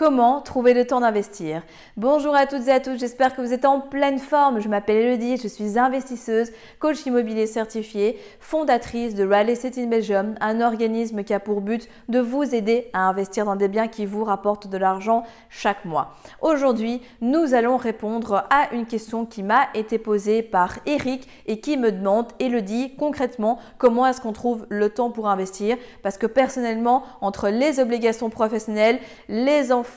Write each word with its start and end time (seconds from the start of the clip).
Comment 0.00 0.40
trouver 0.40 0.72
le 0.72 0.86
temps 0.86 1.00
d'investir 1.00 1.62
Bonjour 1.98 2.34
à 2.34 2.46
toutes 2.46 2.68
et 2.68 2.72
à 2.72 2.80
tous, 2.80 2.98
j'espère 2.98 3.36
que 3.36 3.42
vous 3.42 3.52
êtes 3.52 3.66
en 3.66 3.80
pleine 3.80 4.18
forme. 4.18 4.58
Je 4.58 4.66
m'appelle 4.70 4.96
Elodie, 4.96 5.36
je 5.36 5.46
suis 5.46 5.78
investisseuse, 5.78 6.52
coach 6.78 7.04
immobilier 7.04 7.46
certifié, 7.46 8.18
fondatrice 8.40 9.14
de 9.14 9.26
Real 9.26 9.50
Estate 9.50 9.76
in 9.76 9.88
Belgium, 9.88 10.36
un 10.40 10.62
organisme 10.62 11.22
qui 11.22 11.34
a 11.34 11.38
pour 11.38 11.60
but 11.60 11.86
de 12.08 12.18
vous 12.18 12.54
aider 12.54 12.88
à 12.94 13.00
investir 13.10 13.44
dans 13.44 13.56
des 13.56 13.68
biens 13.68 13.88
qui 13.88 14.06
vous 14.06 14.24
rapportent 14.24 14.68
de 14.68 14.78
l'argent 14.78 15.22
chaque 15.50 15.84
mois. 15.84 16.14
Aujourd'hui, 16.40 17.02
nous 17.20 17.52
allons 17.52 17.76
répondre 17.76 18.46
à 18.48 18.72
une 18.72 18.86
question 18.86 19.26
qui 19.26 19.42
m'a 19.42 19.68
été 19.74 19.98
posée 19.98 20.40
par 20.40 20.78
Eric 20.86 21.28
et 21.44 21.60
qui 21.60 21.76
me 21.76 21.92
demande, 21.92 22.28
Elodie, 22.38 22.94
concrètement, 22.96 23.58
comment 23.76 24.06
est-ce 24.06 24.22
qu'on 24.22 24.32
trouve 24.32 24.64
le 24.70 24.88
temps 24.88 25.10
pour 25.10 25.28
investir? 25.28 25.76
Parce 26.02 26.16
que 26.16 26.26
personnellement, 26.26 27.02
entre 27.20 27.50
les 27.50 27.80
obligations 27.80 28.30
professionnelles, 28.30 28.98
les 29.28 29.70
enfants, 29.70 29.89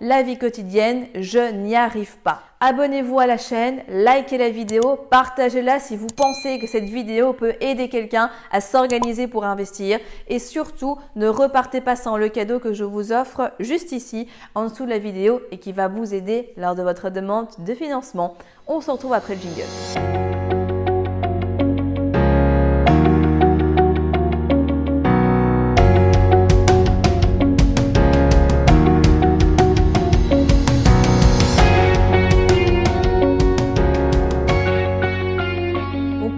la 0.00 0.22
vie 0.22 0.38
quotidienne, 0.38 1.06
je 1.14 1.52
n'y 1.52 1.76
arrive 1.76 2.16
pas. 2.18 2.42
Abonnez-vous 2.60 3.18
à 3.18 3.26
la 3.26 3.38
chaîne, 3.38 3.82
likez 3.88 4.36
la 4.36 4.50
vidéo, 4.50 4.98
partagez-la 5.10 5.78
si 5.78 5.96
vous 5.96 6.08
pensez 6.08 6.58
que 6.58 6.66
cette 6.66 6.84
vidéo 6.84 7.32
peut 7.32 7.54
aider 7.60 7.88
quelqu'un 7.88 8.30
à 8.52 8.60
s'organiser 8.60 9.28
pour 9.28 9.44
investir 9.44 9.98
et 10.28 10.38
surtout 10.38 10.98
ne 11.16 11.26
repartez 11.26 11.80
pas 11.80 11.96
sans 11.96 12.18
le 12.18 12.28
cadeau 12.28 12.58
que 12.58 12.74
je 12.74 12.84
vous 12.84 13.12
offre 13.12 13.52
juste 13.60 13.92
ici 13.92 14.28
en 14.54 14.64
dessous 14.64 14.84
de 14.84 14.90
la 14.90 14.98
vidéo 14.98 15.40
et 15.50 15.58
qui 15.58 15.72
va 15.72 15.88
vous 15.88 16.12
aider 16.12 16.52
lors 16.58 16.74
de 16.74 16.82
votre 16.82 17.08
demande 17.08 17.48
de 17.58 17.74
financement. 17.74 18.36
On 18.66 18.82
se 18.82 18.90
retrouve 18.90 19.14
après 19.14 19.36
le 19.36 19.40
jingle. 19.40 20.29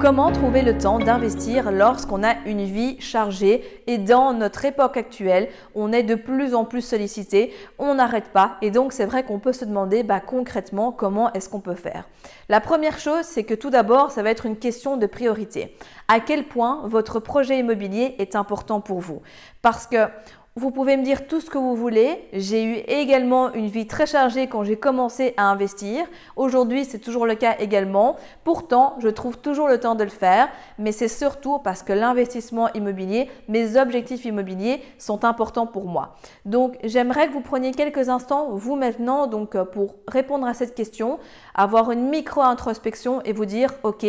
Comment 0.02 0.32
trouver 0.32 0.62
le 0.62 0.76
temps 0.76 0.98
d'investir 0.98 1.70
lorsqu'on 1.70 2.24
a 2.24 2.34
une 2.44 2.64
vie 2.64 3.00
chargée 3.00 3.62
et 3.86 3.98
dans 3.98 4.32
notre 4.32 4.64
époque 4.64 4.96
actuelle, 4.96 5.48
on 5.76 5.92
est 5.92 6.02
de 6.02 6.16
plus 6.16 6.56
en 6.56 6.64
plus 6.64 6.80
sollicité, 6.80 7.54
on 7.78 7.94
n'arrête 7.94 8.32
pas 8.32 8.56
et 8.62 8.72
donc 8.72 8.92
c'est 8.92 9.06
vrai 9.06 9.22
qu'on 9.22 9.38
peut 9.38 9.52
se 9.52 9.64
demander 9.64 10.02
bah, 10.02 10.18
concrètement 10.18 10.90
comment 10.90 11.32
est-ce 11.34 11.48
qu'on 11.48 11.60
peut 11.60 11.76
faire? 11.76 12.08
La 12.48 12.60
première 12.60 12.98
chose, 12.98 13.22
c'est 13.22 13.44
que 13.44 13.54
tout 13.54 13.70
d'abord, 13.70 14.10
ça 14.10 14.24
va 14.24 14.30
être 14.30 14.44
une 14.44 14.56
question 14.56 14.96
de 14.96 15.06
priorité. 15.06 15.76
À 16.08 16.18
quel 16.18 16.48
point 16.48 16.82
votre 16.86 17.20
projet 17.20 17.60
immobilier 17.60 18.16
est 18.18 18.34
important 18.34 18.80
pour 18.80 18.98
vous? 18.98 19.22
Parce 19.62 19.86
que 19.86 20.08
vous 20.54 20.70
pouvez 20.70 20.98
me 20.98 21.02
dire 21.02 21.26
tout 21.26 21.40
ce 21.40 21.48
que 21.48 21.56
vous 21.56 21.74
voulez. 21.74 22.28
J'ai 22.34 22.62
eu 22.62 22.74
également 22.86 23.54
une 23.54 23.68
vie 23.68 23.86
très 23.86 24.04
chargée 24.04 24.48
quand 24.48 24.64
j'ai 24.64 24.76
commencé 24.76 25.32
à 25.38 25.44
investir. 25.44 26.04
Aujourd'hui, 26.36 26.84
c'est 26.84 26.98
toujours 26.98 27.24
le 27.24 27.36
cas 27.36 27.56
également. 27.58 28.16
Pourtant, 28.44 28.96
je 28.98 29.08
trouve 29.08 29.38
toujours 29.38 29.66
le 29.66 29.80
temps 29.80 29.94
de 29.94 30.04
le 30.04 30.10
faire, 30.10 30.50
mais 30.78 30.92
c'est 30.92 31.08
surtout 31.08 31.58
parce 31.58 31.82
que 31.82 31.94
l'investissement 31.94 32.70
immobilier, 32.74 33.30
mes 33.48 33.78
objectifs 33.78 34.26
immobiliers 34.26 34.82
sont 34.98 35.24
importants 35.24 35.66
pour 35.66 35.86
moi. 35.86 36.16
Donc, 36.44 36.76
j'aimerais 36.84 37.28
que 37.28 37.32
vous 37.32 37.40
preniez 37.40 37.70
quelques 37.70 38.10
instants, 38.10 38.50
vous 38.50 38.76
maintenant, 38.76 39.26
donc 39.26 39.54
euh, 39.54 39.64
pour 39.64 39.94
répondre 40.06 40.46
à 40.46 40.52
cette 40.52 40.74
question, 40.74 41.18
avoir 41.54 41.90
une 41.92 42.10
micro-introspection 42.10 43.22
et 43.22 43.32
vous 43.32 43.46
dire, 43.46 43.70
OK, 43.84 44.04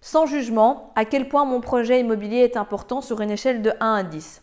sans 0.00 0.26
jugement, 0.26 0.90
à 0.96 1.04
quel 1.04 1.28
point 1.28 1.44
mon 1.44 1.60
projet 1.60 2.00
immobilier 2.00 2.38
est 2.38 2.56
important 2.56 3.00
sur 3.00 3.20
une 3.20 3.30
échelle 3.30 3.62
de 3.62 3.72
1 3.78 3.94
à 3.94 4.02
10. 4.02 4.42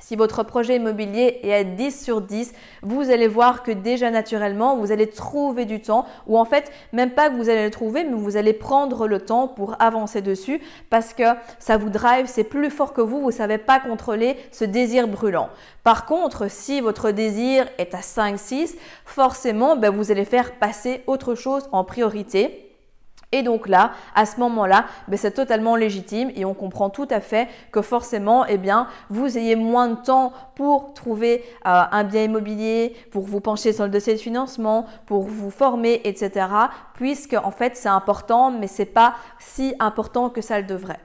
Si 0.00 0.14
votre 0.14 0.44
projet 0.44 0.76
immobilier 0.76 1.40
est 1.42 1.52
à 1.52 1.64
10 1.64 2.04
sur 2.04 2.20
10, 2.20 2.54
vous 2.82 3.10
allez 3.10 3.26
voir 3.26 3.64
que 3.64 3.72
déjà 3.72 4.10
naturellement, 4.10 4.76
vous 4.76 4.92
allez 4.92 5.08
trouver 5.08 5.64
du 5.64 5.82
temps, 5.82 6.06
ou 6.28 6.38
en 6.38 6.44
fait, 6.44 6.70
même 6.92 7.10
pas 7.10 7.28
que 7.28 7.34
vous 7.34 7.48
allez 7.48 7.64
le 7.64 7.70
trouver, 7.70 8.04
mais 8.04 8.14
vous 8.14 8.36
allez 8.36 8.52
prendre 8.52 9.08
le 9.08 9.20
temps 9.20 9.48
pour 9.48 9.74
avancer 9.82 10.22
dessus 10.22 10.60
parce 10.88 11.12
que 11.12 11.24
ça 11.58 11.76
vous 11.76 11.90
drive, 11.90 12.26
c'est 12.26 12.44
plus 12.44 12.70
fort 12.70 12.92
que 12.92 13.00
vous, 13.00 13.20
vous 13.20 13.26
ne 13.26 13.32
savez 13.32 13.58
pas 13.58 13.80
contrôler 13.80 14.36
ce 14.52 14.64
désir 14.64 15.08
brûlant. 15.08 15.48
Par 15.82 16.06
contre, 16.06 16.48
si 16.48 16.80
votre 16.80 17.10
désir 17.10 17.66
est 17.78 17.92
à 17.92 18.00
5-6, 18.00 18.76
forcément, 19.04 19.76
ben, 19.76 19.90
vous 19.90 20.12
allez 20.12 20.24
faire 20.24 20.54
passer 20.54 21.02
autre 21.08 21.34
chose 21.34 21.68
en 21.72 21.82
priorité 21.82 22.67
et 23.30 23.42
donc 23.42 23.68
là, 23.68 23.92
à 24.14 24.24
ce 24.24 24.40
moment-là, 24.40 24.86
ben, 25.06 25.18
c'est 25.18 25.32
totalement 25.32 25.76
légitime 25.76 26.32
et 26.34 26.46
on 26.46 26.54
comprend 26.54 26.88
tout 26.88 27.06
à 27.10 27.20
fait 27.20 27.46
que 27.72 27.82
forcément, 27.82 28.46
eh 28.46 28.56
bien, 28.56 28.88
vous 29.10 29.36
ayez 29.36 29.54
moins 29.54 29.88
de 29.88 29.96
temps 29.96 30.32
pour 30.54 30.94
trouver 30.94 31.44
euh, 31.66 31.82
un 31.90 32.04
bien 32.04 32.24
immobilier, 32.24 32.96
pour 33.12 33.24
vous 33.24 33.40
pencher 33.40 33.74
sur 33.74 33.84
le 33.84 33.90
dossier 33.90 34.14
de 34.14 34.18
financement, 34.18 34.86
pour 35.04 35.24
vous 35.24 35.50
former, 35.50 36.00
etc. 36.04 36.46
Puisque 36.94 37.34
en 37.34 37.50
fait, 37.50 37.76
c'est 37.76 37.90
important, 37.90 38.50
mais 38.50 38.66
c'est 38.66 38.86
pas 38.86 39.14
si 39.38 39.74
important 39.78 40.30
que 40.30 40.40
ça 40.40 40.58
le 40.58 40.66
devrait. 40.66 41.00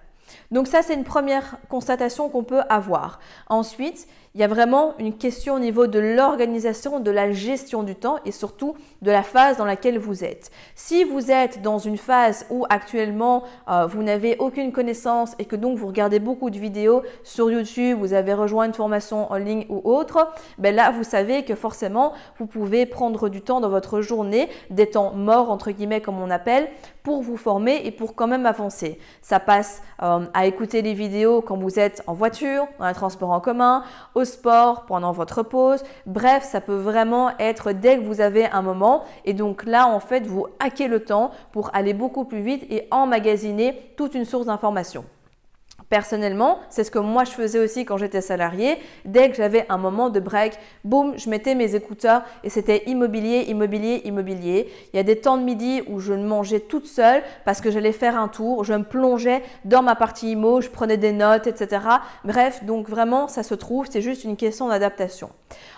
Donc 0.50 0.68
ça, 0.68 0.82
c'est 0.82 0.94
une 0.94 1.04
première 1.04 1.58
constatation 1.68 2.30
qu'on 2.30 2.44
peut 2.44 2.62
avoir. 2.70 3.20
Ensuite, 3.50 4.08
il 4.36 4.42
y 4.42 4.44
a 4.44 4.48
vraiment 4.48 4.96
une 4.98 5.16
question 5.16 5.54
au 5.54 5.60
niveau 5.60 5.86
de 5.86 6.00
l'organisation, 6.00 7.00
de 7.00 7.12
la 7.12 7.32
gestion 7.32 7.84
du 7.84 7.96
temps 7.96 8.18
et 8.26 8.32
surtout 8.32 8.76
de 9.04 9.12
la 9.12 9.22
phase 9.22 9.58
dans 9.58 9.66
laquelle 9.66 10.00
vous 10.00 10.24
êtes. 10.24 10.50
Si 10.74 11.04
vous 11.04 11.30
êtes 11.30 11.62
dans 11.62 11.78
une 11.78 11.98
phase 11.98 12.48
où 12.50 12.66
actuellement 12.70 13.44
euh, 13.70 13.86
vous 13.86 14.02
n'avez 14.02 14.36
aucune 14.40 14.72
connaissance 14.72 15.36
et 15.38 15.46
que 15.46 15.56
donc 15.56 15.78
vous 15.78 15.86
regardez 15.86 16.20
beaucoup 16.20 16.50
de 16.50 16.58
vidéos 16.58 17.04
sur 17.24 17.52
YouTube, 17.52 18.00
vous 18.00 18.14
avez 18.14 18.34
rejoint 18.34 18.66
une 18.66 18.74
formation 18.74 19.32
en 19.32 19.36
ligne 19.36 19.68
ou 19.70 19.82
autre, 19.84 20.34
ben 20.58 20.74
là 20.74 20.90
vous 20.90 21.04
savez 21.04 21.46
que 21.46 21.54
forcément 21.54 22.14
vous 22.40 22.48
pouvez 22.48 22.88
prendre 22.88 23.30
du 23.30 23.42
temps 23.42 23.62
dans 23.62 23.70
votre 23.70 24.02
journée, 24.02 24.50
des 24.72 24.90
temps 24.90 25.14
morts 25.14 25.52
entre 25.52 25.70
guillemets 25.70 26.02
comme 26.02 26.20
on 26.20 26.32
appelle, 26.32 26.70
pour 27.04 27.22
vous 27.22 27.38
former 27.38 27.82
et 27.84 27.92
pour 27.92 28.16
quand 28.16 28.28
même 28.28 28.46
avancer. 28.46 28.98
Ça 29.22 29.40
passe 29.40 29.84
euh, 30.02 30.26
à 30.34 30.48
écouter 30.48 30.82
les 30.82 30.94
vidéos 30.94 31.42
quand 31.42 31.58
vous 31.58 31.78
êtes 31.78 32.02
en 32.08 32.14
voiture, 32.14 32.66
dans 32.80 32.86
un 32.86 32.94
transport 32.94 33.32
en 33.32 33.42
commun, 33.42 33.84
sport, 34.26 34.86
pendant 34.86 35.12
votre 35.12 35.44
pause. 35.44 35.84
Bref, 36.06 36.44
ça 36.44 36.62
peut 36.62 36.76
vraiment 36.76 37.38
être 37.40 37.72
dès 37.72 37.98
que 37.98 38.04
vous 38.04 38.22
avez 38.22 38.46
un 38.48 38.62
moment. 38.62 39.04
Et 39.26 39.34
donc 39.34 39.66
là, 39.66 39.88
en 39.88 40.00
fait, 40.00 40.26
vous 40.26 40.48
hackez 40.60 40.88
le 40.88 41.04
temps 41.04 41.32
pour 41.52 41.70
aller 41.74 41.94
beaucoup 41.94 42.26
plus 42.26 42.42
vite 42.42 42.66
et 42.70 42.88
emmagasiner 42.92 43.94
toute 43.98 44.16
une 44.16 44.26
source 44.26 44.46
d'informations. 44.46 45.06
Personnellement, 45.90 46.60
c'est 46.70 46.84
ce 46.84 46.92
que 46.92 47.00
moi 47.00 47.24
je 47.24 47.32
faisais 47.32 47.60
aussi 47.60 47.86
quand 47.86 47.98
j'étais 47.98 48.22
salarié. 48.22 48.78
Dès 49.06 49.30
que 49.30 49.36
j'avais 49.36 49.66
un 49.70 49.78
moment 49.78 50.10
de 50.10 50.20
break, 50.20 50.58
boum, 50.84 51.14
je 51.18 51.30
mettais 51.30 51.56
mes 51.56 51.76
écouteurs 51.76 52.24
et 52.44 52.50
c'était 52.50 52.84
immobilier, 52.88 53.46
immobilier, 53.48 54.02
immobilier. 54.06 54.70
Il 54.94 54.98
y 54.98 55.00
a 55.00 55.04
des 55.04 55.20
temps 55.20 55.38
de 55.38 55.44
midi 55.44 55.82
où 55.88 56.00
je 56.00 56.14
mangeais 56.14 56.60
toute 56.60 56.88
seule 56.88 57.22
parce 57.46 57.62
que 57.62 57.72
j'allais 57.72 57.92
faire 57.92 58.18
un 58.18 58.28
tour, 58.28 58.64
je 58.64 58.74
me 58.74 58.84
plongeais 58.84 59.44
dans 59.66 59.82
ma 59.82 59.96
partie 59.96 60.32
immo, 60.32 60.62
je 60.62 60.70
prenais 60.70 60.98
des 60.98 61.12
notes, 61.12 61.48
etc. 61.48 61.82
Bref, 62.24 62.64
donc 62.64 62.90
vraiment, 62.90 63.28
ça 63.28 63.44
se 63.44 63.56
trouve, 63.56 63.88
c'est 63.90 64.02
juste 64.02 64.24
une 64.24 64.38
question 64.38 64.70
d'adaptation. 64.70 65.30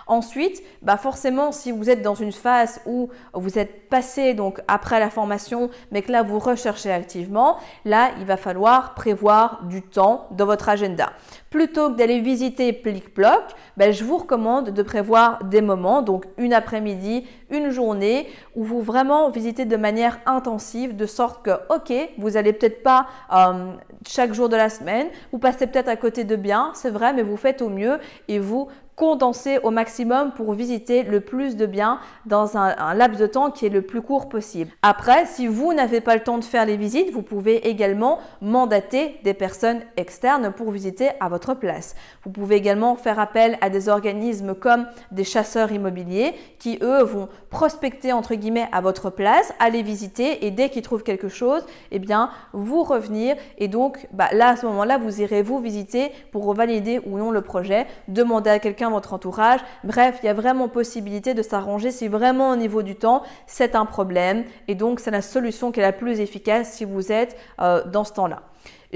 Ensuite, 0.07 0.61
bah 0.81 0.97
forcément, 0.97 1.51
si 1.51 1.71
vous 1.71 1.89
êtes 1.89 2.03
dans 2.03 2.13
une 2.13 2.31
phase 2.31 2.79
où 2.85 3.09
vous 3.33 3.57
êtes 3.57 3.89
passé 3.89 4.35
donc 4.35 4.61
après 4.67 4.99
la 4.99 5.09
formation, 5.09 5.69
mais 5.91 6.03
que 6.03 6.11
là 6.11 6.21
vous 6.21 6.37
recherchez 6.37 6.91
activement, 6.91 7.57
là 7.85 8.11
il 8.19 8.25
va 8.25 8.37
falloir 8.37 8.93
prévoir 8.93 9.63
du 9.63 9.81
temps 9.81 9.94
dans 9.95 10.45
votre 10.45 10.69
agenda. 10.69 11.11
Plutôt 11.55 11.89
que 11.89 11.95
d'aller 11.95 12.19
visiter 12.19 12.73
Plic-Ploc, 12.73 13.55
ben, 13.77 13.93
je 13.93 14.03
vous 14.03 14.17
recommande 14.17 14.71
de 14.71 14.81
prévoir 14.81 15.41
des 15.45 15.61
moments, 15.61 16.01
donc 16.01 16.25
une 16.37 16.51
après-midi, 16.51 17.25
une 17.49 17.69
journée, 17.69 18.27
où 18.57 18.65
vous 18.65 18.81
vraiment 18.81 19.29
visitez 19.29 19.63
de 19.63 19.77
manière 19.77 20.19
intensive, 20.25 20.97
de 20.97 21.05
sorte 21.05 21.45
que, 21.45 21.51
ok, 21.73 21.93
vous 22.17 22.31
n'allez 22.31 22.51
peut-être 22.51 22.83
pas 22.83 23.07
euh, 23.33 23.71
chaque 24.05 24.33
jour 24.33 24.49
de 24.49 24.57
la 24.57 24.69
semaine, 24.69 25.07
vous 25.31 25.39
passez 25.39 25.65
peut-être 25.65 25.87
à 25.87 25.95
côté 25.95 26.25
de 26.25 26.35
biens, 26.35 26.71
c'est 26.73 26.89
vrai, 26.89 27.13
mais 27.13 27.23
vous 27.23 27.37
faites 27.37 27.61
au 27.61 27.69
mieux 27.69 27.99
et 28.27 28.37
vous 28.37 28.67
condensez 28.95 29.59
au 29.63 29.71
maximum 29.71 30.31
pour 30.31 30.53
visiter 30.53 31.03
le 31.03 31.19
plus 31.21 31.55
de 31.55 31.65
biens 31.65 31.99
dans 32.25 32.57
un, 32.57 32.93
laps 32.93 33.19
de 33.19 33.27
temps 33.27 33.51
qui 33.51 33.65
est 33.65 33.69
le 33.69 33.81
plus 33.81 34.01
court 34.01 34.29
possible. 34.29 34.71
Après, 34.81 35.25
si 35.25 35.47
vous 35.47 35.73
n'avez 35.73 36.01
pas 36.01 36.15
le 36.15 36.23
temps 36.23 36.37
de 36.37 36.43
faire 36.43 36.65
les 36.65 36.77
visites, 36.77 37.11
vous 37.11 37.21
pouvez 37.21 37.67
également 37.67 38.19
mandater 38.41 39.19
des 39.23 39.33
personnes 39.33 39.81
externes 39.97 40.51
pour 40.51 40.71
visiter 40.71 41.09
à 41.19 41.29
votre 41.29 41.44
place. 41.53 41.95
Vous 42.23 42.31
pouvez 42.31 42.55
également 42.55 42.95
faire 42.95 43.19
appel 43.19 43.57
à 43.61 43.69
des 43.69 43.89
organismes 43.89 44.55
comme 44.55 44.87
des 45.11 45.23
chasseurs 45.23 45.71
immobiliers 45.71 46.33
qui, 46.59 46.79
eux, 46.81 47.03
vont 47.03 47.29
prospecter 47.49 48.11
entre 48.11 48.35
guillemets 48.35 48.67
à 48.71 48.81
votre 48.81 49.09
place, 49.09 49.53
aller 49.59 49.83
visiter 49.83 50.45
et 50.45 50.51
dès 50.51 50.69
qu'ils 50.69 50.81
trouvent 50.81 51.03
quelque 51.03 51.29
chose, 51.29 51.63
eh 51.91 51.99
bien, 51.99 52.29
vous 52.53 52.83
revenir 52.83 53.35
et 53.57 53.67
donc 53.67 54.07
bah, 54.11 54.29
là, 54.33 54.49
à 54.49 54.55
ce 54.55 54.65
moment-là, 54.65 54.97
vous 54.97 55.21
irez 55.21 55.41
vous 55.41 55.59
visiter 55.59 56.11
pour 56.31 56.53
valider 56.53 56.99
ou 57.05 57.17
non 57.17 57.31
le 57.31 57.41
projet, 57.41 57.87
demander 58.07 58.49
à 58.49 58.59
quelqu'un 58.59 58.89
votre 58.89 59.13
entourage. 59.13 59.59
Bref, 59.83 60.19
il 60.23 60.25
y 60.25 60.29
a 60.29 60.33
vraiment 60.33 60.67
possibilité 60.67 61.33
de 61.33 61.41
s'arranger 61.41 61.91
si 61.91 62.07
vraiment 62.07 62.51
au 62.51 62.55
niveau 62.55 62.81
du 62.81 62.95
temps, 62.95 63.23
c'est 63.47 63.75
un 63.75 63.85
problème 63.85 64.43
et 64.67 64.75
donc 64.75 64.99
c'est 64.99 65.11
la 65.11 65.21
solution 65.21 65.71
qui 65.71 65.79
est 65.79 65.83
la 65.83 65.93
plus 65.93 66.19
efficace 66.19 66.73
si 66.73 66.85
vous 66.85 67.11
êtes 67.11 67.37
euh, 67.61 67.83
dans 67.85 68.03
ce 68.03 68.13
temps-là. 68.13 68.41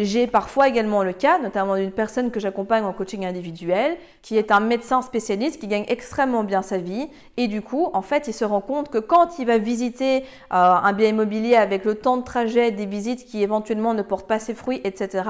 J'ai 0.01 0.27
parfois 0.27 0.69
également 0.69 1.03
le 1.03 1.11
cas, 1.11 1.39
notamment 1.39 1.75
d'une 1.75 1.91
personne 1.91 2.31
que 2.31 2.39
j'accompagne 2.39 2.85
en 2.85 2.93
coaching 2.93 3.25
individuel, 3.25 3.97
qui 4.21 4.37
est 4.37 4.49
un 4.49 4.61
médecin 4.61 5.01
spécialiste 5.01 5.59
qui 5.59 5.67
gagne 5.67 5.83
extrêmement 5.89 6.45
bien 6.45 6.61
sa 6.61 6.77
vie. 6.77 7.09
Et 7.35 7.47
du 7.47 7.61
coup, 7.61 7.89
en 7.91 8.01
fait, 8.01 8.29
il 8.29 8.33
se 8.33 8.45
rend 8.45 8.61
compte 8.61 8.89
que 8.89 8.97
quand 8.97 9.39
il 9.39 9.47
va 9.47 9.57
visiter 9.57 10.19
euh, 10.19 10.23
un 10.51 10.93
bien 10.93 11.09
immobilier 11.09 11.55
avec 11.55 11.83
le 11.83 11.95
temps 11.95 12.15
de 12.15 12.23
trajet, 12.23 12.71
des 12.71 12.85
visites 12.85 13.25
qui 13.25 13.43
éventuellement 13.43 13.93
ne 13.93 14.01
portent 14.01 14.27
pas 14.27 14.39
ses 14.39 14.53
fruits, 14.53 14.79
etc., 14.85 15.23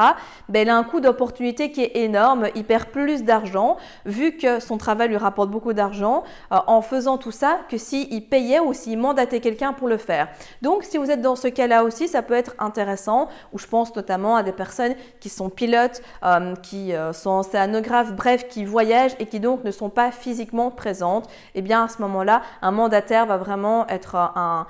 ben, 0.49 0.67
il 0.67 0.69
a 0.69 0.77
un 0.77 0.83
coût 0.83 0.99
d'opportunité 0.99 1.71
qui 1.71 1.81
est 1.81 1.97
énorme. 1.97 2.49
Il 2.53 2.63
perd 2.63 2.89
plus 2.89 3.23
d'argent, 3.23 3.77
vu 4.05 4.37
que 4.37 4.59
son 4.59 4.77
travail 4.77 5.09
lui 5.09 5.17
rapporte 5.17 5.49
beaucoup 5.49 5.73
d'argent, 5.73 6.23
euh, 6.51 6.57
en 6.67 6.83
faisant 6.83 7.17
tout 7.17 7.31
ça, 7.31 7.61
que 7.69 7.77
s'il 7.79 8.23
payait 8.27 8.59
ou 8.59 8.73
s'il 8.73 8.99
mandatait 8.99 9.39
quelqu'un 9.39 9.73
pour 9.73 9.87
le 9.87 9.97
faire. 9.97 10.27
Donc, 10.61 10.83
si 10.83 10.99
vous 10.99 11.09
êtes 11.09 11.21
dans 11.21 11.35
ce 11.35 11.47
cas-là 11.47 11.83
aussi, 11.83 12.07
ça 12.07 12.21
peut 12.21 12.35
être 12.35 12.53
intéressant, 12.59 13.29
ou 13.51 13.57
je 13.57 13.65
pense 13.65 13.93
à 14.35 14.43
des 14.43 14.51
personnes 14.51 14.95
qui 15.19 15.29
sont 15.29 15.49
pilotes, 15.49 16.01
euh, 16.23 16.55
qui 16.55 16.93
euh, 16.93 17.13
sont 17.13 17.39
océanographes, 17.39 18.13
bref, 18.13 18.47
qui 18.47 18.65
voyagent 18.65 19.15
et 19.19 19.25
qui 19.25 19.39
donc 19.39 19.63
ne 19.63 19.71
sont 19.71 19.89
pas 19.89 20.11
physiquement 20.11 20.71
présentes, 20.71 21.27
et 21.27 21.59
eh 21.59 21.61
bien 21.61 21.83
à 21.83 21.87
ce 21.87 22.01
moment-là, 22.01 22.41
un 22.61 22.71
mandataire 22.71 23.25
va 23.25 23.37
vraiment 23.37 23.87
être 23.87 24.15
un, 24.15 24.67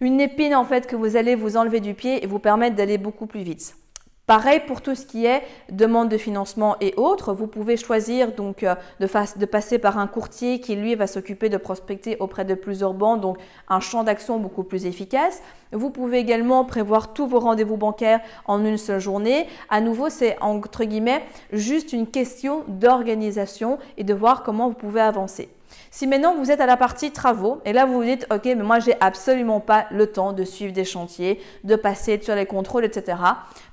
une 0.00 0.20
épine 0.20 0.54
en 0.54 0.64
fait 0.64 0.86
que 0.86 0.96
vous 0.96 1.16
allez 1.16 1.34
vous 1.34 1.56
enlever 1.56 1.80
du 1.80 1.94
pied 1.94 2.22
et 2.24 2.26
vous 2.26 2.38
permettre 2.38 2.76
d'aller 2.76 2.98
beaucoup 2.98 3.26
plus 3.26 3.42
vite. 3.42 3.76
Pareil 4.26 4.60
pour 4.66 4.80
tout 4.80 4.94
ce 4.94 5.04
qui 5.04 5.26
est 5.26 5.42
demande 5.70 6.08
de 6.08 6.16
financement 6.16 6.76
et 6.80 6.94
autres. 6.96 7.34
Vous 7.34 7.46
pouvez 7.46 7.76
choisir 7.76 8.32
donc 8.32 8.62
euh, 8.62 8.74
de, 8.98 9.44
passer 9.44 9.78
par 9.78 9.98
un 9.98 10.06
courtier 10.06 10.60
qui 10.60 10.76
lui 10.76 10.94
va 10.94 11.06
s'occuper 11.06 11.50
de 11.50 11.58
prospecter 11.58 12.16
auprès 12.20 12.46
de 12.46 12.54
plusieurs 12.54 12.94
banques, 12.94 13.20
donc 13.20 13.36
un 13.68 13.80
champ 13.80 14.02
d'action 14.02 14.38
beaucoup 14.38 14.62
plus 14.62 14.86
efficace. 14.86 15.42
Vous 15.72 15.90
pouvez 15.90 16.20
également 16.20 16.64
prévoir 16.64 17.12
tous 17.12 17.26
vos 17.26 17.38
rendez-vous 17.38 17.76
bancaires 17.76 18.20
en 18.46 18.64
une 18.64 18.78
seule 18.78 19.00
journée. 19.00 19.46
À 19.68 19.82
nouveau, 19.82 20.08
c'est 20.08 20.40
entre 20.40 20.84
guillemets 20.84 21.22
juste 21.52 21.92
une 21.92 22.06
question 22.06 22.64
d'organisation 22.66 23.78
et 23.98 24.04
de 24.04 24.14
voir 24.14 24.42
comment 24.42 24.68
vous 24.68 24.74
pouvez 24.74 25.02
avancer. 25.02 25.50
Si 25.90 26.06
maintenant 26.06 26.34
vous 26.34 26.50
êtes 26.50 26.60
à 26.60 26.66
la 26.66 26.76
partie 26.76 27.12
travaux 27.12 27.60
et 27.64 27.72
là 27.72 27.86
vous 27.86 27.94
vous 27.94 28.04
dites, 28.04 28.26
ok, 28.32 28.44
mais 28.44 28.54
moi 28.56 28.80
j'ai 28.80 28.96
absolument 29.00 29.60
pas 29.60 29.86
le 29.90 30.08
temps 30.08 30.32
de 30.32 30.44
suivre 30.44 30.72
des 30.72 30.84
chantiers, 30.84 31.40
de 31.62 31.76
passer 31.76 32.20
sur 32.22 32.34
les 32.34 32.46
contrôles, 32.46 32.84
etc. 32.84 33.16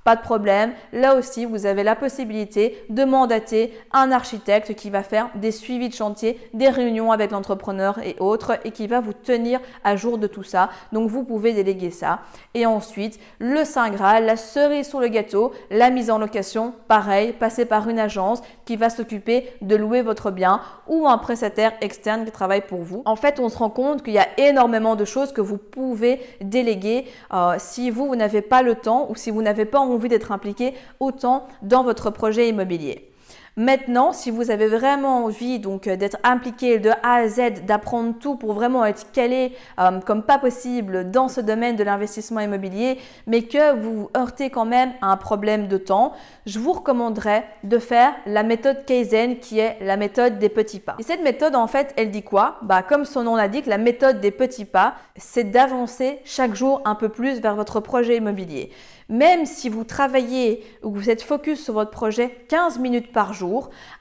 Pas 0.04 0.16
de 0.16 0.22
problème. 0.22 0.74
Là 0.94 1.16
aussi, 1.16 1.46
vous 1.46 1.68
avez 1.68 1.84
la 1.84 1.96
possibilité 1.96 2.84
de 2.90 3.04
mandater 3.04 3.72
un 3.94 4.12
architecte 4.12 4.74
qui 4.74 4.90
va 4.90 5.04
faire 5.04 5.30
des 5.36 5.52
suivis 5.52 5.90
de 5.90 5.94
chantier, 5.94 6.40
des 6.54 6.70
réunions 6.70 7.12
avec 7.12 7.30
l'entrepreneur 7.30 8.00
et 8.04 8.16
autres 8.20 8.58
et 8.66 8.72
qui 8.72 8.88
va 8.88 9.00
vous 9.00 9.14
tenir 9.14 9.60
à 9.84 9.96
jour 9.96 10.18
de 10.18 10.26
tout 10.26 10.44
ça. 10.44 10.70
Donc 10.92 11.10
vous 11.10 11.24
pouvez 11.24 11.54
déléguer 11.54 11.92
ça. 11.92 12.22
Et 12.56 12.66
ensuite, 12.66 13.20
le 13.38 13.64
Saint 13.64 13.92
Graal, 13.92 14.26
la 14.26 14.38
cerise 14.38 14.88
sur 14.88 15.00
le 15.00 15.08
gâteau, 15.08 15.52
la 15.70 15.92
mise 15.92 16.10
en 16.10 16.18
location, 16.18 16.74
pareil, 16.88 17.34
passer 17.34 17.66
par 17.66 17.88
une 17.88 18.00
agence 18.00 18.42
qui 18.66 18.78
va 18.78 18.90
s'occuper 18.90 19.52
de 19.62 19.76
louer 19.76 20.02
votre 20.02 20.32
bien 20.32 20.62
ou 20.88 21.08
un 21.08 21.20
prestataire 21.20 21.74
qui 21.92 22.32
travaille 22.32 22.62
pour 22.62 22.82
vous. 22.82 23.02
En 23.06 23.16
fait, 23.16 23.40
on 23.40 23.50
se 23.50 23.58
rend 23.58 23.70
compte 23.70 24.04
qu'il 24.04 24.14
y 24.14 24.20
a 24.20 24.28
énormément 24.40 24.96
de 24.96 25.06
choses 25.06 25.32
que 25.32 25.42
vous 25.42 25.58
pouvez 25.58 26.22
déléguer 26.42 27.06
euh, 27.34 27.56
si 27.58 27.90
vous, 27.90 28.08
vous 28.08 28.16
n'avez 28.16 28.42
pas 28.42 28.62
le 28.62 28.76
temps 28.76 29.08
ou 29.10 29.16
si 29.16 29.32
vous 29.32 29.42
n'avez 29.42 29.66
pas 29.66 29.80
envie 29.80 30.10
d'être 30.10 30.32
impliqué 30.32 30.74
autant 31.00 31.48
dans 31.62 31.84
votre 31.84 32.10
projet 32.10 32.50
immobilier. 32.50 33.12
Maintenant, 33.58 34.14
si 34.14 34.32
vous 34.32 34.50
avez 34.50 34.68
vraiment 34.68 35.26
envie 35.26 35.60
donc 35.60 35.86
euh, 35.88 35.98
d'être 35.98 36.16
impliqué 36.24 36.80
de 36.80 36.90
A 37.04 37.16
à 37.16 37.28
Z, 37.28 37.66
d'apprendre 37.66 38.16
tout 38.18 38.38
pour 38.38 38.54
vraiment 38.54 38.86
être 38.86 39.12
calé 39.12 39.52
euh, 39.78 40.00
comme 40.00 40.24
pas 40.24 40.38
possible 40.38 41.12
dans 41.12 41.28
ce 41.28 41.42
domaine 41.42 41.76
de 41.76 41.84
l'investissement 41.84 42.40
immobilier, 42.40 42.98
mais 43.28 43.42
que 43.42 43.76
vous 43.76 43.94
vous 43.94 44.10
heurtez 44.16 44.50
quand 44.52 44.64
même 44.64 44.94
à 45.02 45.12
un 45.12 45.18
problème 45.18 45.68
de 45.68 45.76
temps, 45.76 46.14
je 46.46 46.60
vous 46.60 46.72
recommanderais 46.72 47.44
de 47.66 47.78
faire 47.78 48.14
la 48.26 48.44
méthode 48.44 48.86
Kaizen 48.86 49.38
qui 49.40 49.60
est 49.60 49.78
la 49.82 49.98
méthode 49.98 50.40
des 50.40 50.48
petits 50.48 50.80
pas. 50.80 50.96
Et 50.98 51.04
cette 51.04 51.22
méthode 51.22 51.56
en 51.56 51.68
fait, 51.68 51.94
elle 51.98 52.10
dit 52.10 52.24
quoi? 52.24 52.56
Bah 52.62 52.84
comme 52.84 53.04
son 53.04 53.24
nom 53.24 53.36
l'indique, 53.36 53.66
la 53.66 53.78
méthode 53.78 54.22
des 54.22 54.32
petits 54.32 54.64
pas, 54.64 54.96
c'est 55.18 55.52
d'avancer 55.52 56.20
chaque 56.24 56.56
jour 56.56 56.82
un 56.86 56.96
peu 56.96 57.10
plus 57.10 57.42
vers 57.42 57.56
votre 57.56 57.82
projet 57.82 58.16
immobilier. 58.16 58.72
Même 59.10 59.46
si 59.46 59.68
vous 59.68 59.84
travaillez 59.84 60.64
ou 60.84 60.92
vous 60.92 61.10
êtes 61.10 61.22
focus 61.22 61.62
sur 61.62 61.74
votre 61.74 61.92
projet 61.92 62.46
15 62.48 62.80
minutes 62.80 63.12
par 63.12 63.34
jour, 63.34 63.51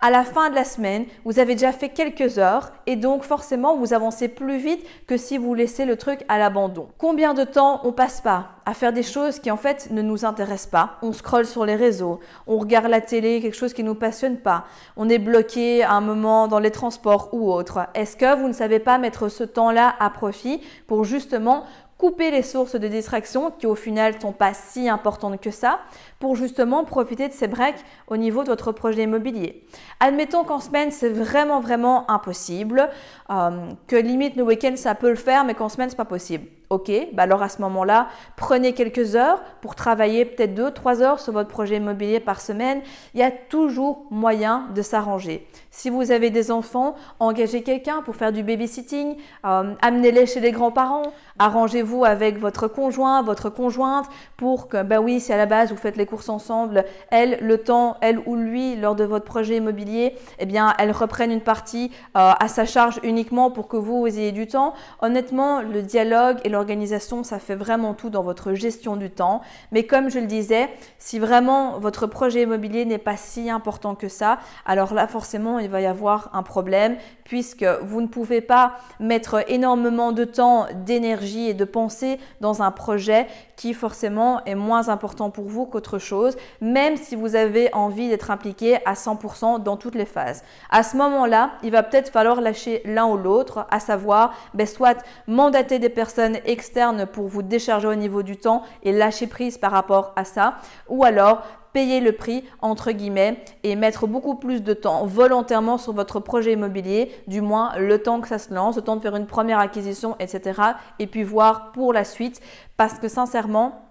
à 0.01 0.11
la 0.11 0.25
fin 0.25 0.51
de 0.51 0.55
la 0.55 0.65
semaine, 0.65 1.05
vous 1.25 1.39
avez 1.39 1.55
déjà 1.55 1.73
fait 1.73 1.89
quelques 1.89 2.39
heures 2.39 2.73
et 2.87 2.97
donc 2.97 3.23
forcément 3.23 3.77
vous 3.77 3.93
avancez 3.93 4.29
plus 4.29 4.59
vite 4.59 4.85
que 5.07 5.17
si 5.17 5.39
vous 5.39 5.55
laissez 5.55 5.85
le 5.85 5.97
truc 5.97 6.21
à 6.29 6.39
l'abandon. 6.39 6.89
Combien 6.99 7.35
de 7.35 7.45
temps 7.45 7.81
on 7.85 7.93
passe 7.93 8.21
pas 8.21 8.49
à 8.67 8.75
faire 8.75 8.93
des 8.93 9.03
choses 9.03 9.41
qui 9.41 9.51
en 9.51 9.57
fait 9.57 9.91
ne 9.91 10.03
nous 10.03 10.25
intéressent 10.25 10.71
pas? 10.71 10.91
On 11.03 11.13
scrolle 11.13 11.47
sur 11.47 11.65
les 11.65 11.77
réseaux, 11.77 12.21
on 12.47 12.59
regarde 12.59 12.87
la 12.87 13.01
télé, 13.01 13.41
quelque 13.41 13.57
chose 13.57 13.73
qui 13.73 13.83
ne 13.83 13.89
nous 13.89 13.95
passionne 13.95 14.37
pas, 14.37 14.65
on 14.97 15.09
est 15.09 15.19
bloqué 15.19 15.83
à 15.83 15.93
un 15.93 16.01
moment 16.01 16.49
dans 16.49 16.59
les 16.59 16.71
transports 16.71 17.31
ou 17.33 17.53
autre. 17.53 17.81
Est-ce 17.95 18.17
que 18.17 18.41
vous 18.41 18.49
ne 18.49 18.53
savez 18.53 18.79
pas 18.79 18.99
mettre 18.99 19.29
ce 19.29 19.45
temps-là 19.45 19.95
à 19.99 20.11
profit 20.11 20.61
pour 20.87 21.05
justement 21.05 21.65
couper 22.01 22.31
les 22.31 22.43
sources 22.43 22.77
de 22.77 22.89
distraction 22.89 23.51
qui 23.51 23.67
au 23.67 23.75
final 23.75 24.15
ne 24.15 24.21
sont 24.21 24.33
pas 24.33 24.55
si 24.55 24.89
importantes 24.89 25.39
que 25.39 25.51
ça 25.51 25.81
pour 26.19 26.35
justement 26.35 26.83
profiter 26.83 27.29
de 27.29 27.35
ces 27.35 27.47
breaks 27.47 27.85
au 28.09 28.17
niveau 28.17 28.43
de 28.43 28.49
votre 28.49 28.73
projet 28.73 29.03
immobilier. 29.03 29.67
Admettons 30.01 30.45
qu'en 30.45 30.61
semaine 30.61 30.91
c'est 30.91 31.11
vraiment 31.11 31.61
vraiment 31.61 32.11
impossible, 32.11 32.89
euh, 33.29 33.51
que 33.87 33.97
limite 33.97 34.35
le 34.37 34.45
week-end 34.45 34.73
ça 34.77 34.95
peut 34.95 35.11
le 35.11 35.17
faire 35.17 35.45
mais 35.45 35.53
qu'en 35.53 35.69
semaine 35.69 35.91
c'est 35.91 35.97
pas 35.97 36.07
possible. 36.07 36.47
Ok, 36.73 36.93
bah 37.15 37.25
alors 37.25 37.43
à 37.43 37.49
ce 37.49 37.61
moment-là, 37.63 38.07
prenez 38.37 38.75
quelques 38.75 39.17
heures 39.17 39.43
pour 39.61 39.75
travailler 39.75 40.25
peut-être 40.25 40.55
2-3 40.55 41.03
heures 41.03 41.19
sur 41.19 41.33
votre 41.33 41.49
projet 41.49 41.79
immobilier 41.79 42.21
par 42.21 42.41
semaine. 42.41 42.81
Il 43.13 43.19
y 43.19 43.25
a 43.25 43.33
toujours 43.33 44.07
moyen 44.13 44.69
de 44.73 44.81
s'arranger. 44.81 45.49
Si 45.73 45.91
vous 45.91 46.13
avez 46.13 46.31
des 46.31 46.53
enfants, 46.53 46.95
engagez 47.19 47.65
quelqu'un 47.65 48.03
pour 48.03 48.15
faire 48.15 48.31
du 48.31 48.45
babysitting, 48.45 49.17
euh, 49.45 49.75
amenez-les 49.83 50.27
chez 50.27 50.39
les 50.39 50.53
grands-parents, 50.53 51.13
arrangez-vous 51.41 52.05
avec 52.05 52.39
votre 52.39 52.69
conjoint, 52.69 53.23
votre 53.23 53.51
conjointe 53.51 54.07
pour 54.37 54.69
que, 54.69 54.85
ben 54.85 55.01
oui, 55.01 55.19
si 55.19 55.33
à 55.33 55.37
la 55.37 55.47
base 55.47 55.71
vous 55.71 55.77
faites 55.77 55.97
les 55.97 56.07
courses 56.07 56.29
ensemble, 56.29 56.85
elle, 57.11 57.39
le 57.41 57.59
temps, 57.59 57.97
elle 58.01 58.21
ou 58.27 58.37
lui, 58.37 58.77
lors 58.77 58.95
de 58.95 59.03
votre 59.03 59.25
projet 59.25 59.57
immobilier, 59.57 60.17
eh 60.39 60.47
bien, 60.47 60.73
elle 60.79 60.93
reprenne 60.93 61.33
une 61.33 61.41
partie 61.41 61.91
euh, 62.17 62.31
à 62.39 62.47
sa 62.47 62.65
charge 62.65 63.01
uniquement 63.03 63.51
pour 63.51 63.67
que 63.67 63.77
vous, 63.77 64.01
vous 64.01 64.19
ayez 64.19 64.31
du 64.31 64.47
temps. 64.47 64.75
Honnêtement, 65.03 65.63
le 65.63 65.83
dialogue 65.83 66.39
et 66.45 66.49
le 66.49 66.60
l'organisation, 66.61 67.25
ça 67.25 67.39
fait 67.39 67.55
vraiment 67.55 67.95
tout 67.95 68.11
dans 68.11 68.23
votre 68.23 68.53
gestion 68.53 68.97
du 68.97 69.11
temps. 69.11 69.41
Mais 69.73 69.85
comme 69.85 70.11
je 70.11 70.19
le 70.19 70.27
disais, 70.27 70.69
si 70.99 71.19
vraiment 71.19 71.79
votre 71.79 72.07
projet 72.07 72.43
immobilier 72.43 72.85
n'est 72.85 72.99
pas 72.99 73.17
si 73.17 73.49
important 73.49 73.95
que 73.95 74.09
ça, 74.09 74.39
alors 74.67 74.93
là, 74.93 75.07
forcément, 75.07 75.59
il 75.59 75.71
va 75.71 75.81
y 75.81 75.87
avoir 75.87 76.31
un 76.35 76.43
problème 76.43 76.97
puisque 77.25 77.65
vous 77.83 78.03
ne 78.03 78.09
pouvez 78.09 78.41
pas 78.41 78.73
mettre 78.99 79.49
énormément 79.49 80.13
de 80.13 80.25
temps, 80.25 80.67
d'énergie 80.75 81.49
et 81.49 81.55
de 81.55 81.65
pensée 81.65 82.19
dans 82.41 82.61
un 82.61 82.73
projet 82.73 83.27
qui 83.57 83.73
forcément 83.73 84.45
est 84.47 84.55
moins 84.55 84.89
important 84.89 85.31
pour 85.31 85.45
vous 85.45 85.65
qu'autre 85.65 85.99
chose, 85.99 86.37
même 86.61 86.97
si 86.97 87.15
vous 87.15 87.37
avez 87.37 87.73
envie 87.73 88.09
d'être 88.09 88.31
impliqué 88.31 88.79
à 88.85 88.95
100% 88.95 89.63
dans 89.63 89.77
toutes 89.77 89.95
les 89.95 90.07
phases. 90.07 90.43
À 90.71 90.83
ce 90.83 90.97
moment-là, 90.97 91.53
il 91.63 91.71
va 91.71 91.83
peut-être 91.83 92.11
falloir 92.11 92.41
lâcher 92.41 92.83
l'un 92.85 93.07
ou 93.07 93.17
l'autre, 93.17 93.67
à 93.71 93.79
savoir 93.79 94.35
ben, 94.55 94.67
soit 94.67 95.05
mandater 95.27 95.79
des 95.79 95.89
personnes 95.89 96.39
externes 96.51 97.07
pour 97.07 97.29
vous 97.29 97.43
décharger 97.43 97.87
au 97.87 97.95
niveau 97.95 98.23
du 98.23 98.37
temps 98.37 98.63
et 98.83 98.93
lâcher 98.93 99.27
prise 99.27 99.57
par 99.59 99.73
rapport 99.73 100.13
à 100.17 100.25
ça, 100.25 100.57
ou 100.89 101.05
alors 101.05 101.43
payer 101.73 102.01
le 102.01 102.13
prix, 102.13 102.45
entre 102.61 102.91
guillemets, 102.91 103.45
et 103.63 103.77
mettre 103.77 104.07
beaucoup 104.07 104.35
plus 104.35 104.63
de 104.63 104.75
temps 104.75 105.07
volontairement 105.07 105.79
sur 105.79 105.93
votre 105.93 106.19
projet 106.19 106.53
immobilier, 106.53 107.13
du 107.29 107.41
moins 107.41 107.77
le 107.79 108.03
temps 108.03 108.21
que 108.21 108.29
ça 108.29 108.39
se 108.39 108.53
lance, 108.53 108.77
le 108.77 108.83
temps 108.83 108.97
de 108.97 109.01
faire 109.01 109.15
une 109.15 109.27
première 109.27 109.61
acquisition, 109.61 110.17
etc. 110.19 110.61
Et 110.99 111.07
puis 111.07 111.23
voir 111.23 111.71
pour 111.73 111.93
la 111.93 112.05
suite, 112.05 112.41
parce 112.77 112.95
que 112.95 113.09
sincèrement, 113.09 113.83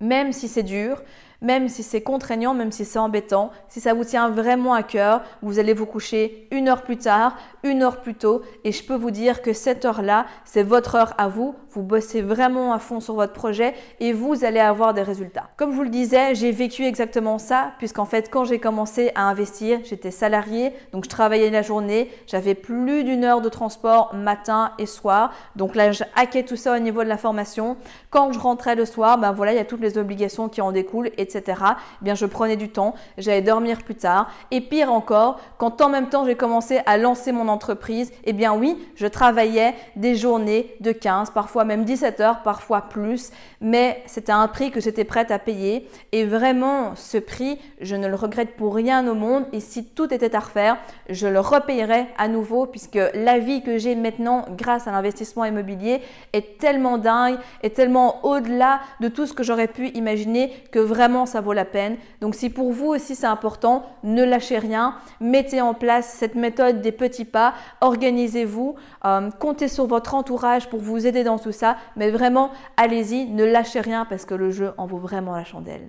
même 0.00 0.32
si 0.32 0.48
c'est 0.48 0.62
dur, 0.62 1.02
même 1.42 1.68
si 1.68 1.82
c'est 1.82 2.02
contraignant, 2.02 2.54
même 2.54 2.72
si 2.72 2.84
c'est 2.84 2.98
embêtant, 2.98 3.50
si 3.68 3.80
ça 3.80 3.94
vous 3.94 4.04
tient 4.04 4.28
vraiment 4.30 4.74
à 4.74 4.82
cœur, 4.82 5.22
vous 5.42 5.58
allez 5.58 5.74
vous 5.74 5.86
coucher 5.86 6.48
une 6.50 6.68
heure 6.68 6.82
plus 6.82 6.96
tard, 6.96 7.36
une 7.62 7.82
heure 7.82 8.00
plus 8.00 8.14
tôt, 8.14 8.42
et 8.64 8.72
je 8.72 8.84
peux 8.84 8.94
vous 8.94 9.10
dire 9.10 9.42
que 9.42 9.52
cette 9.52 9.84
heure-là, 9.84 10.26
c'est 10.44 10.62
votre 10.62 10.94
heure 10.94 11.14
à 11.18 11.28
vous. 11.28 11.54
Vous 11.72 11.82
bossez 11.82 12.20
vraiment 12.20 12.72
à 12.72 12.80
fond 12.80 12.98
sur 12.98 13.14
votre 13.14 13.32
projet 13.32 13.74
et 14.00 14.12
vous 14.12 14.44
allez 14.44 14.58
avoir 14.58 14.92
des 14.92 15.02
résultats. 15.02 15.50
Comme 15.56 15.70
je 15.70 15.76
vous 15.76 15.84
le 15.84 15.88
disais, 15.88 16.34
j'ai 16.34 16.50
vécu 16.50 16.84
exactement 16.84 17.38
ça, 17.38 17.72
puisqu'en 17.78 18.06
fait, 18.06 18.28
quand 18.28 18.44
j'ai 18.44 18.58
commencé 18.58 19.12
à 19.14 19.28
investir, 19.28 19.78
j'étais 19.84 20.10
salarié, 20.10 20.72
donc 20.92 21.04
je 21.04 21.08
travaillais 21.08 21.50
la 21.50 21.62
journée, 21.62 22.10
j'avais 22.26 22.54
plus 22.54 23.04
d'une 23.04 23.24
heure 23.24 23.40
de 23.40 23.48
transport 23.48 24.14
matin 24.14 24.72
et 24.78 24.86
soir, 24.86 25.32
donc 25.54 25.74
là, 25.76 25.92
je 25.92 26.02
hackais 26.16 26.42
tout 26.42 26.56
ça 26.56 26.74
au 26.74 26.78
niveau 26.80 27.04
de 27.04 27.08
la 27.08 27.16
formation. 27.16 27.76
Quand 28.10 28.32
je 28.32 28.38
rentrais 28.40 28.74
le 28.74 28.84
soir, 28.84 29.18
ben 29.18 29.32
voilà, 29.32 29.52
il 29.52 29.56
y 29.56 29.60
a 29.60 29.64
toutes 29.64 29.80
les 29.80 29.96
obligations 29.96 30.48
qui 30.48 30.60
en 30.60 30.72
découlent, 30.72 31.10
et 31.18 31.29
etc., 31.34 31.62
eh 32.00 32.04
bien 32.04 32.14
je 32.14 32.26
prenais 32.26 32.56
du 32.56 32.68
temps, 32.68 32.94
j'allais 33.18 33.42
dormir 33.42 33.78
plus 33.82 33.94
tard. 33.94 34.30
Et 34.50 34.60
pire 34.60 34.92
encore, 34.92 35.40
quand 35.58 35.80
en 35.80 35.88
même 35.88 36.08
temps 36.08 36.24
j'ai 36.24 36.36
commencé 36.36 36.80
à 36.86 36.96
lancer 36.96 37.32
mon 37.32 37.48
entreprise, 37.48 38.12
eh 38.24 38.32
bien 38.32 38.54
oui, 38.54 38.76
je 38.96 39.06
travaillais 39.06 39.74
des 39.96 40.16
journées 40.16 40.74
de 40.80 40.92
15, 40.92 41.30
parfois 41.30 41.64
même 41.64 41.84
17 41.84 42.20
heures, 42.20 42.42
parfois 42.42 42.82
plus, 42.82 43.30
mais 43.60 44.02
c'était 44.06 44.32
un 44.32 44.48
prix 44.48 44.70
que 44.70 44.80
j'étais 44.80 45.04
prête 45.04 45.30
à 45.30 45.38
payer. 45.38 45.88
Et 46.12 46.24
vraiment, 46.24 46.94
ce 46.96 47.18
prix, 47.18 47.58
je 47.80 47.96
ne 47.96 48.08
le 48.08 48.14
regrette 48.14 48.56
pour 48.56 48.74
rien 48.74 49.06
au 49.06 49.14
monde. 49.14 49.44
Et 49.52 49.60
si 49.60 49.84
tout 49.84 50.12
était 50.12 50.34
à 50.34 50.40
refaire, 50.40 50.78
je 51.08 51.26
le 51.26 51.40
repayerais 51.40 52.08
à 52.18 52.28
nouveau 52.28 52.66
puisque 52.66 52.98
la 53.14 53.38
vie 53.38 53.62
que 53.62 53.78
j'ai 53.78 53.94
maintenant 53.94 54.44
grâce 54.56 54.86
à 54.86 54.92
l'investissement 54.92 55.44
immobilier 55.44 56.00
est 56.32 56.58
tellement 56.58 56.98
dingue, 56.98 57.38
est 57.62 57.74
tellement 57.74 58.24
au-delà 58.24 58.80
de 59.00 59.08
tout 59.08 59.26
ce 59.26 59.32
que 59.32 59.42
j'aurais 59.42 59.68
pu 59.68 59.88
imaginer 59.88 60.52
que 60.70 60.78
vraiment 60.78 61.19
ça 61.26 61.40
vaut 61.40 61.52
la 61.52 61.64
peine. 61.64 61.96
Donc 62.20 62.34
si 62.34 62.50
pour 62.50 62.72
vous 62.72 62.88
aussi 62.88 63.14
c'est 63.14 63.26
important, 63.26 63.84
ne 64.02 64.24
lâchez 64.24 64.58
rien, 64.58 64.94
mettez 65.20 65.60
en 65.60 65.74
place 65.74 66.06
cette 66.18 66.34
méthode 66.34 66.80
des 66.80 66.92
petits 66.92 67.24
pas, 67.24 67.54
organisez-vous, 67.80 68.74
euh, 69.04 69.30
comptez 69.38 69.68
sur 69.68 69.86
votre 69.86 70.14
entourage 70.14 70.68
pour 70.68 70.80
vous 70.80 71.06
aider 71.06 71.24
dans 71.24 71.38
tout 71.38 71.52
ça, 71.52 71.76
mais 71.96 72.10
vraiment 72.10 72.50
allez-y, 72.76 73.26
ne 73.26 73.44
lâchez 73.44 73.80
rien 73.80 74.04
parce 74.04 74.24
que 74.24 74.34
le 74.34 74.50
jeu 74.50 74.72
en 74.78 74.86
vaut 74.86 74.98
vraiment 74.98 75.34
la 75.34 75.44
chandelle. 75.44 75.88